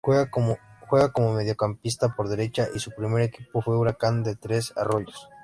[0.03, 0.31] Juega
[1.11, 5.29] como mediocampista por derecha y su primer equipo fue Huracán de Tres Arroyos.